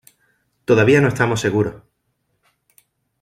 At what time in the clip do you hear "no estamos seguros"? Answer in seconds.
0.99-1.75